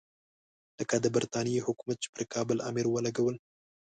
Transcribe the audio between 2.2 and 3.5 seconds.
کابل امیر ولګول.